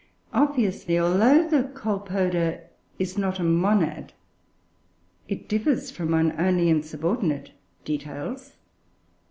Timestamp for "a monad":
3.37-4.13